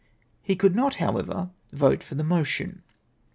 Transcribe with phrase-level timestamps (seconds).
[0.49, 2.81] "He coidd not, however, vote for the motion.